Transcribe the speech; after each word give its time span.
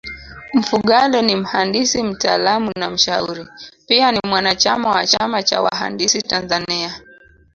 Mfugale 0.53 1.21
ni 1.21 1.35
mhandisi 1.35 2.03
mtaalamu 2.03 2.71
na 2.77 2.89
mshauri 2.89 3.47
Pia 3.87 4.11
ni 4.11 4.19
mwanachama 4.27 4.89
wa 4.89 5.07
chama 5.07 5.43
cha 5.43 5.61
wahandisi 5.61 6.21
Tanzania 6.21 7.01